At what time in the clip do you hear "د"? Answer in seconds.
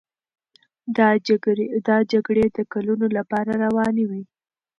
2.57-2.59